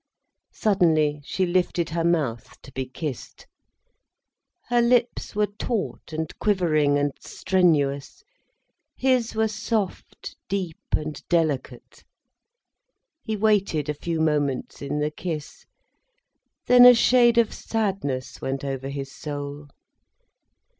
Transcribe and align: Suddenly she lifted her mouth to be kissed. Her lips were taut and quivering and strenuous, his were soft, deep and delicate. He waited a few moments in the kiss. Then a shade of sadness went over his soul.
Suddenly 0.55 1.21
she 1.23 1.45
lifted 1.45 1.91
her 1.91 2.03
mouth 2.03 2.59
to 2.63 2.71
be 2.71 2.87
kissed. 2.87 3.45
Her 4.69 4.81
lips 4.81 5.35
were 5.35 5.45
taut 5.45 6.11
and 6.11 6.27
quivering 6.39 6.97
and 6.97 7.11
strenuous, 7.19 8.23
his 8.97 9.35
were 9.35 9.47
soft, 9.47 10.35
deep 10.49 10.79
and 10.97 11.21
delicate. 11.29 12.03
He 13.21 13.35
waited 13.35 13.89
a 13.89 13.93
few 13.93 14.19
moments 14.19 14.81
in 14.81 14.97
the 14.97 15.11
kiss. 15.11 15.67
Then 16.65 16.83
a 16.87 16.95
shade 16.95 17.37
of 17.37 17.53
sadness 17.53 18.41
went 18.41 18.63
over 18.63 18.89
his 18.89 19.11
soul. 19.11 19.67